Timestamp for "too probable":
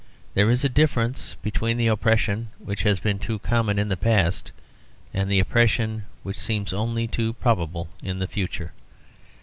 7.07-7.87